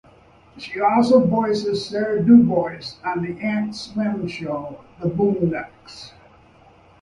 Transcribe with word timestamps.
She 0.57 0.79
also 0.81 1.23
voices 1.23 1.85
Sarah 1.87 2.23
Dubois 2.23 2.97
on 3.05 3.21
the 3.21 3.39
Adult 3.39 3.75
Swim 3.75 4.27
show 4.27 4.79
"The 4.99 5.07
Boondocks". 5.07 6.13